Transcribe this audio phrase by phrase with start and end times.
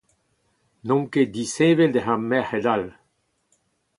[0.85, 2.85] N’omp ket disheñvel diouzh ar merc’hed all!